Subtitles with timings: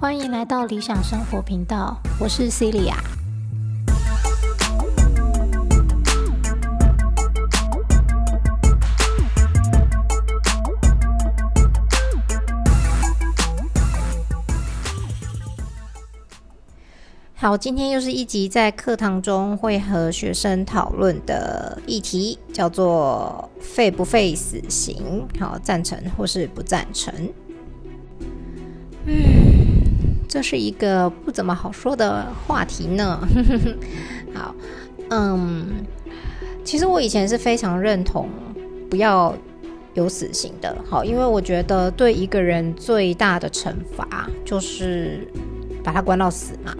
[0.00, 3.13] 欢迎来到理想生活频道，我是 Celia。
[17.44, 25.26] 好，今天又是一集在课堂中会和学生讨论的议题，叫做“废不废死刑”。
[25.38, 27.12] 好，赞成或是不赞成？
[29.04, 29.14] 嗯，
[30.26, 33.20] 这是一个不怎么好说的话题呢。
[34.32, 34.54] 好，
[35.10, 35.66] 嗯，
[36.64, 38.26] 其实我以前是非常认同
[38.88, 39.36] 不要
[39.92, 40.74] 有死刑的。
[40.88, 45.30] 好，因为我觉得对一个人最大的惩罚就是
[45.82, 46.74] 把他关到死嘛。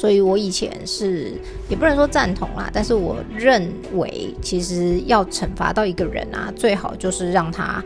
[0.00, 1.34] 所以我以前是
[1.68, 7.84] 也不能说赞同啦，但是我认为其实要惩罚到一个人啊，最好就是让他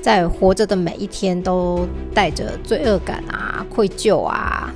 [0.00, 1.84] 在活着的每一天都
[2.14, 4.72] 带着罪恶感啊、愧疚啊，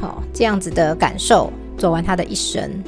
[0.00, 2.82] 好这样子的感受走完他的一生。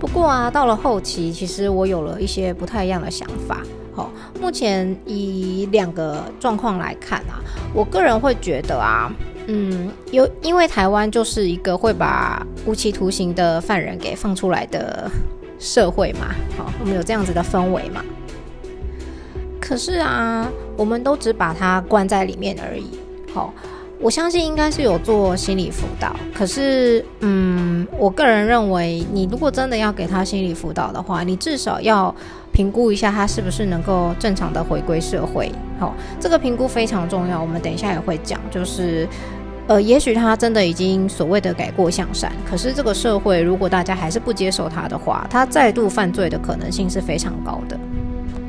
[0.00, 3.62] 不过啊，到了后期，其实我有了一些不太一样的想法。
[3.94, 7.36] 好，目前以两个状况来看啊，
[7.74, 9.12] 我个人会觉得啊。
[9.46, 15.10] 嗯，有因为台湾就是一个会把无期徒刑的犯人给放出来的
[15.58, 18.04] 社会嘛，好，我们有这样子的氛围嘛。
[19.60, 22.98] 可是啊，我们都只把他关在里面而已。
[23.32, 23.52] 好，
[23.98, 26.14] 我相信应该是有做心理辅导。
[26.32, 32.14] 可是，嗯，我个人认为，你如果真的要给他心理辅导的话，你至少要
[32.56, 35.52] 评估一下他是不是能够正常的回归社会。
[35.78, 37.38] 好，这个评估非常重要。
[37.38, 39.06] 我们等一下也会讲，就是。
[39.68, 47.76] 呃，也许他真的已经所谓的改过向善，可是这个社会如果大家还是不接受他的话，他再度犯罪的可能性是非常高的。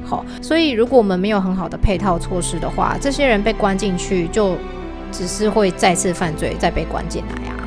[0.05, 4.55] 好，所以如果我们没有很好的配套措施的话，这些人被关进去就
[5.11, 7.58] 只是会再次犯罪，再被关进来啊。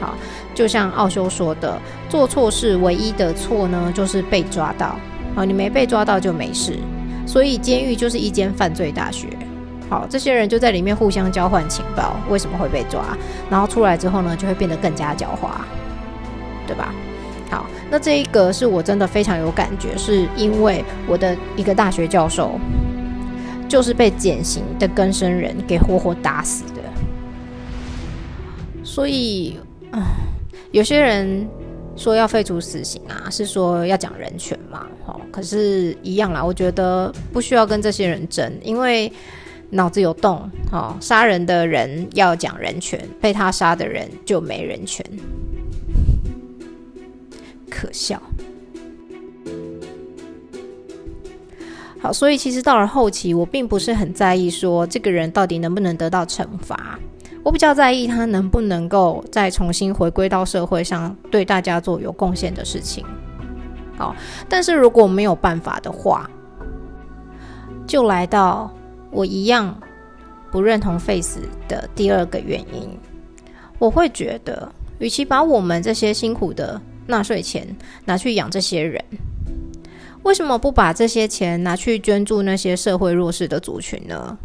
[0.00, 0.14] 好，
[0.52, 4.96] 就像奥修说的，做错事唯一的错呢，就是被抓到。
[5.38, 6.76] 哦，你没被抓到就没事，
[7.24, 9.28] 所以监狱就是一间犯罪大学。
[9.88, 13.16] 好，这些人就在里面互相交换情报，为什么会被抓？
[13.48, 15.60] 然后出来之后呢，就会变得更加狡猾，
[16.66, 16.92] 对吧？
[17.48, 22.58] 好，那这一个是我真的非常有感觉，是因为我的一个大学教授
[23.68, 26.82] 就是被减刑的根生人给活活打死的。
[28.82, 29.56] 所以，
[29.92, 30.02] 啊，
[30.72, 31.48] 有些人
[31.98, 34.86] 说要废除死刑啊，是说要讲人权嘛？
[35.30, 39.12] 可是，一样啦，我觉得不需要跟这些人争，因为。
[39.70, 45.04] 脑子有洞，哦，杀人的人要讲人权，被他杀的人就没人权，
[47.68, 48.18] 可笑。
[52.00, 56.98] 好，所以其实到了后期，我并不是很在意说这个人到底能不能得到惩罚，
[57.48, 63.02] 我比较在意他能不能够再重新回归到社会上，对大家做有贡献的事情。
[63.96, 64.14] 好，
[64.50, 66.28] 但是如果没有办法的话，
[67.86, 68.70] 就来到。
[69.10, 69.74] 我一样
[70.52, 72.86] 不认同 Face 的第二个原因，
[73.78, 77.66] 我会觉得，与其把我们这些辛苦的纳税钱
[78.04, 79.02] 拿去养这些人，
[80.24, 84.36] 为什么不把这些钱拿去捐助那些社会弱势的族群呢？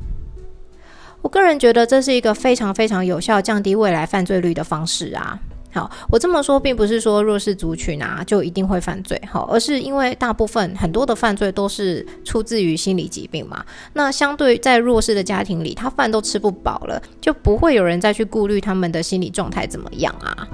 [1.24, 5.40] 我个人觉得这是一个非常非常有效降低未来犯罪率的方式啊。
[5.72, 13.66] 好，我这么说并不是说弱势族群啊就一定会犯罪，好，而是因为大部分很多的犯罪都是出自于心理疾病嘛。
[13.94, 20.48] 那相对在弱势的家庭里，他饭都吃不饱了，就不会有人再去顾虑他们的心理状态怎么样啊。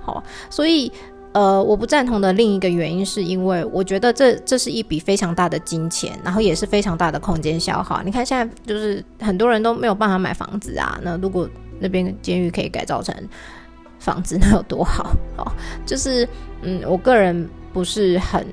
[0.00, 0.90] 好，所以
[1.32, 8.02] 呃，我不赞同的另一个原因是因为我觉得这这是一笔非常大的金钱，然后也是非常大的空间消耗。
[8.02, 13.14] 你看现在就是很多人都没有办法买房子啊，那如果那边监狱可以改造成。
[14.00, 15.10] 房子那有多好？
[15.36, 15.52] 哦，
[15.84, 16.26] 就是
[16.62, 18.46] 嗯，我个人不是很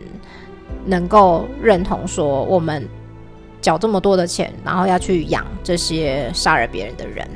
[0.88, 2.84] 能够认同说我们
[3.62, 7.30] 缴这么多的钱，然后要去养这些杀了别人的人。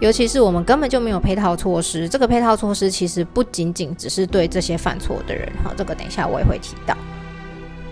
[0.00, 2.08] 尤其是我们根本就没有配套措施。
[2.08, 5.46] 这个配套措施其实不仅仅只是对这些犯错的人。
[5.62, 6.96] 好，这个等一下我也会提到。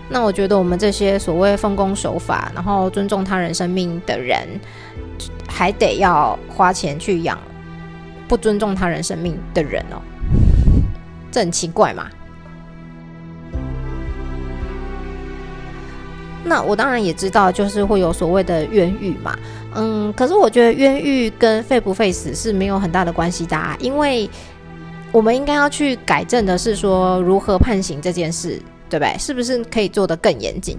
[0.09, 4.47] 那我觉得我们这些所谓奉公守法，然后尊重他人生命的人，
[5.47, 7.37] 还得要花钱去养。
[8.27, 10.01] 不尊重他人生命的人哦，
[11.31, 12.09] 这很奇怪嘛。
[16.43, 19.37] 那我当然也知道，就是会有所谓的冤狱嘛。
[19.75, 24.29] 嗯，可是我觉得冤狱跟废不废死是没有很大的关系的，因为
[25.11, 28.59] 我们应该要去改正的是说如何判刑这件事，
[28.89, 29.15] 对不对？
[29.19, 30.77] 是不是可以做得更严谨？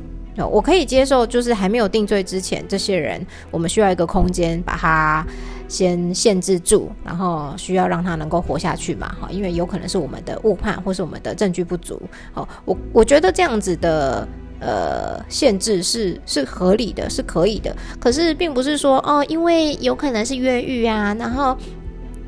[0.51, 5.27] 我可以接受，就是还没有定罪之前，这些人我们需要一个空间把他
[5.69, 9.15] 先限制住，然后需要让他能够活下去嘛？
[9.21, 12.01] 哈，因为有可能是我们的误判或是我们的证据不足。
[12.33, 14.27] 好，我我觉得这样子的
[14.61, 17.75] 呃限制是是合理的，是可以的。
[17.99, 21.57] 可是并不是说哦，因为有可能是越狱啊，然后。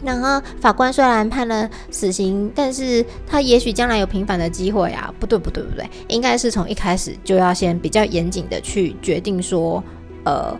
[0.04, 5.14] 然后法官虽然判了死刑，但是他也许将来有平反的机会啊？
[5.20, 9.80] 不对，不对，不对，应该是从一开始就要先比较严谨的去决定说，
[10.24, 10.58] 呃，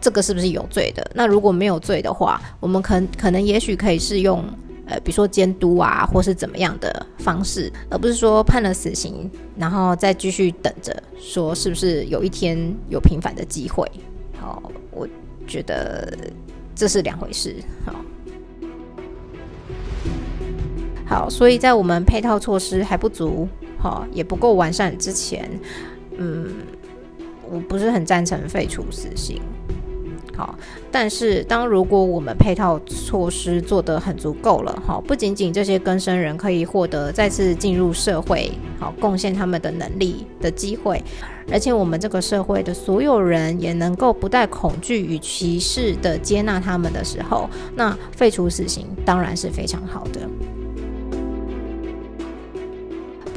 [0.00, 1.08] 这个是不是有罪的？
[1.14, 4.44] 那如果没有罪的话，我们可可能也许可以是用
[4.90, 12.58] 呃，比如说监督啊，或是怎么样的方式，而不是说判了死刑，然后再继续等着说是不是有一天
[12.88, 13.88] 有平反的机会？
[14.40, 14.60] 好，
[14.90, 15.08] 我
[15.46, 16.12] 觉得
[16.74, 17.54] 这是两回事。
[17.86, 17.94] 好。
[21.06, 23.48] 好，所以在我们配套措施还不足，
[23.80, 25.48] 哈，也不够完善之前，
[26.16, 26.48] 嗯，
[27.48, 29.40] 我不是很赞成废除死刑。
[30.40, 30.58] 好，
[30.90, 41.04] 但是当如果我们配套措施做得很足够了，好，不仅仅这些更生人可以获得再次进入社会，好，贡献他们的能力的机会，
[41.52, 47.46] 而且我们这个社会的所有人也能够不带恐惧与歧视的接纳他们的时候，
[47.76, 50.20] 那废除死刑当然是非常好的。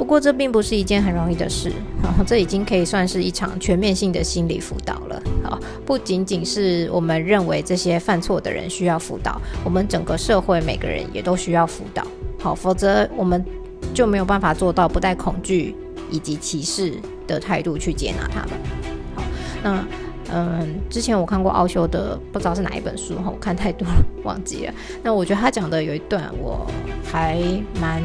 [0.04, 1.72] 不过这并不是一件很容易的事，
[2.04, 5.24] 然 后这已经可以算是一场全面性的心理辅导了。
[5.42, 12.06] 好，不仅仅是我们认为这些犯错的人需要辅导，我们整个社会每个人也都需要辅导。
[12.38, 13.42] 好，否则我们
[13.94, 15.74] 就没有办法做到不带恐惧
[16.12, 16.92] 以及歧视
[17.26, 18.50] 的态度去接纳他们。
[19.16, 19.24] 好，
[19.64, 19.86] 那
[20.34, 24.74] 嗯，之前我看过奥修的，不知道是哪一本书哈，我看太多了忘记了。
[25.02, 26.70] 那我觉得他讲的有一段我
[27.10, 27.42] 还
[27.80, 28.04] 蛮。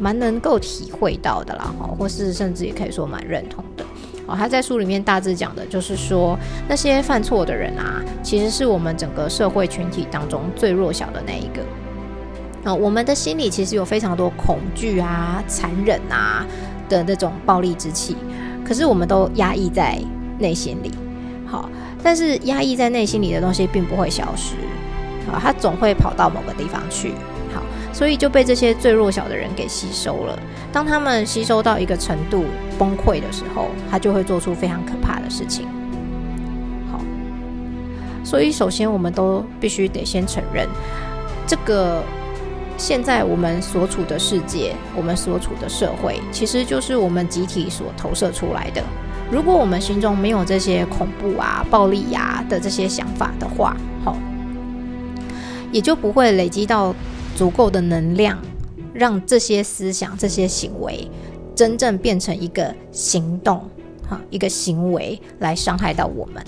[0.00, 3.84] 蛮能够体会到的啦，哈，或是甚至也可以说蛮认同的。
[4.26, 6.38] 哦，他在书里面大致讲的就是说，
[6.68, 11.62] 那些犯错的人啊，其实是我们整个社会群体当中最弱小的那一个。
[12.64, 16.46] 啊，我们的心里其实有非常多恐惧啊、残忍啊
[16.88, 18.16] 的那种暴力之气，
[18.64, 19.98] 可是我们都压抑在
[20.38, 20.90] 内心里。
[21.46, 21.68] 好，
[22.02, 24.54] 但是压抑在内心里的东西并不会消失，
[25.30, 27.12] 啊，它总会跑到某个地方去。
[27.92, 30.38] 所以就被这些最弱小的人给吸收了。
[30.72, 32.44] 当他们吸收到一个程度
[32.78, 35.66] 崩溃的时候，他就会做出非常可怕的事情。
[36.90, 37.00] 好，
[38.24, 40.68] 所以首先我们都必须得先承认，
[41.46, 42.02] 这个
[42.78, 48.80] 现在我们所处的世界，我们所处的社会，其实就是我们集体所投射出来的。
[49.30, 54.16] 如果我们心中没有这些恐怖啊、暴力呀的这些想法的话，好，
[55.72, 56.94] 也就不会累积到。
[57.36, 58.38] 足够的能量，
[58.92, 61.08] 让这些思想、这些行为
[61.54, 63.62] 真正变成一个行动，
[64.08, 66.44] 哈，一个行为来伤害到我们。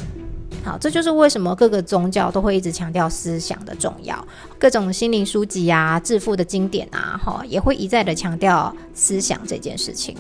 [0.65, 4.25] 好，这就是为什么各个宗教都会一直强调思想的重要，
[4.59, 10.17] 各种心灵书籍啊、致富的经典啊，哈，也会一再的强调思想这件事情。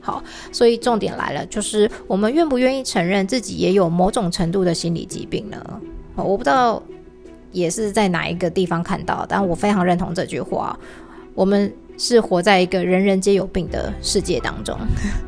[0.00, 5.80] 好，所以重点来了，就是我们愿不愿意承认自己也有某种程度的心理疾病呢？
[6.16, 6.82] 我不知道。
[7.54, 10.78] 也是在哪一个地方看到，但我非常认同这句话。
[11.34, 14.76] 我们是活在一个人人皆有病的世界当中，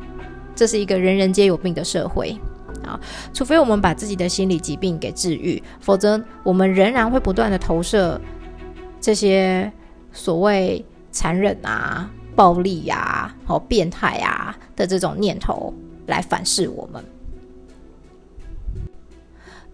[0.54, 2.36] 这是一个人人皆有病的社会
[2.84, 3.00] 啊！
[3.32, 8.20] 除非我们把自己的心理疾病给治愈，否则我们仍然会不断的投射
[9.00, 9.72] 这些
[10.12, 15.72] 所谓残忍啊、暴力呀、好变态啊的这种念头
[16.06, 17.04] 来反噬我们。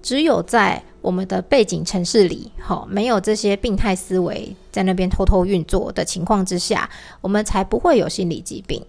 [0.02, 6.88] 只有在我们的背景城市里，好，没有这些病态思维在那边偷偷运作的情况之下，
[7.20, 8.80] 我们才不会有心理疾病。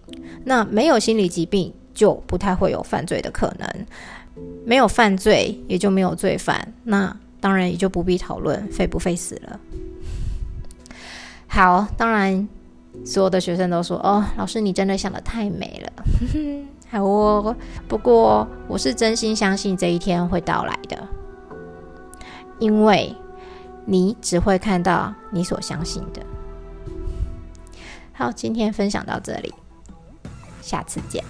[0.44, 3.68] 那没有心理疾病，就不太会有犯罪的可能。
[4.64, 6.72] 没有犯罪，也就没有罪犯。
[6.84, 9.60] 那当然也就不必讨论废不废死了。
[11.46, 12.48] 好，当然
[13.04, 16.04] 所有的学生都说：“哦，老师，你真的想的太美了。
[16.90, 17.56] ”好哦，
[17.88, 20.96] 不过我是真心相信这一天会到来的，
[22.58, 23.14] 因为
[23.84, 26.22] 你只会看到你所相信的。
[28.12, 29.52] 好，今天分享到这里，
[30.62, 31.24] 下次见，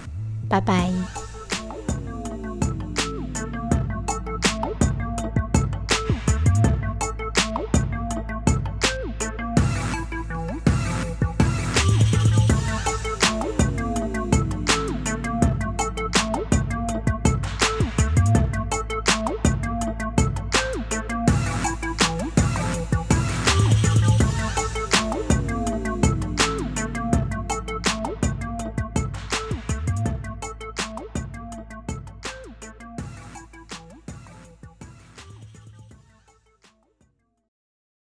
[0.47, 1.34] 拜拜。